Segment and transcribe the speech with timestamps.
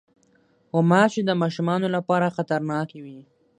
[0.71, 3.19] غوماشې د ماشومو لپاره خطرناکې وي.